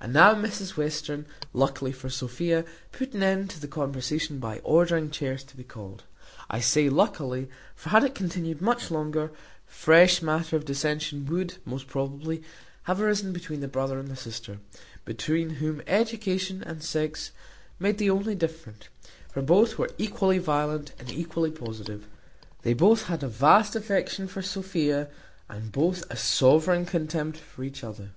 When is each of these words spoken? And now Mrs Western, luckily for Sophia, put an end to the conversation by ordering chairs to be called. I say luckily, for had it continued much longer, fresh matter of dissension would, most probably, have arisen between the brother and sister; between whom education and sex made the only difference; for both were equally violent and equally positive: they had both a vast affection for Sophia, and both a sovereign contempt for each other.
And 0.00 0.12
now 0.12 0.32
Mrs 0.32 0.76
Western, 0.76 1.26
luckily 1.52 1.90
for 1.90 2.08
Sophia, 2.08 2.64
put 2.92 3.14
an 3.14 3.22
end 3.24 3.50
to 3.50 3.58
the 3.58 3.66
conversation 3.66 4.38
by 4.38 4.60
ordering 4.60 5.10
chairs 5.10 5.42
to 5.42 5.56
be 5.56 5.64
called. 5.64 6.04
I 6.48 6.60
say 6.60 6.88
luckily, 6.88 7.50
for 7.74 7.88
had 7.88 8.04
it 8.04 8.14
continued 8.14 8.60
much 8.62 8.92
longer, 8.92 9.32
fresh 9.66 10.22
matter 10.22 10.54
of 10.54 10.64
dissension 10.66 11.26
would, 11.26 11.56
most 11.64 11.88
probably, 11.88 12.44
have 12.84 13.00
arisen 13.00 13.32
between 13.32 13.58
the 13.58 13.66
brother 13.66 13.98
and 13.98 14.16
sister; 14.16 14.58
between 15.04 15.50
whom 15.58 15.82
education 15.88 16.62
and 16.62 16.80
sex 16.80 17.32
made 17.80 17.98
the 17.98 18.08
only 18.10 18.36
difference; 18.36 18.84
for 19.32 19.42
both 19.42 19.78
were 19.78 19.90
equally 19.98 20.38
violent 20.38 20.92
and 21.00 21.10
equally 21.10 21.50
positive: 21.50 22.06
they 22.62 22.70
had 22.70 22.78
both 22.78 23.10
a 23.10 23.26
vast 23.26 23.74
affection 23.74 24.28
for 24.28 24.42
Sophia, 24.42 25.10
and 25.48 25.72
both 25.72 26.04
a 26.08 26.16
sovereign 26.16 26.86
contempt 26.86 27.36
for 27.36 27.64
each 27.64 27.82
other. 27.82 28.10